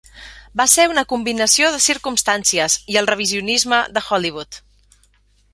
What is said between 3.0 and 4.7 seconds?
el revisionisme de Hollywood.